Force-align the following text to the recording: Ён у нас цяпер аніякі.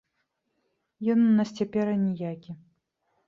Ён 1.15 1.19
у 1.27 1.33
нас 1.39 1.49
цяпер 1.61 1.85
аніякі. 1.97 2.51